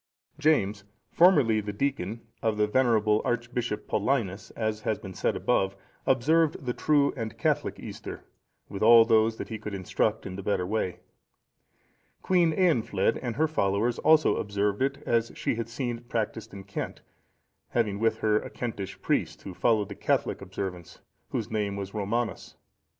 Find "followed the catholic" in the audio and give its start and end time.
19.53-20.41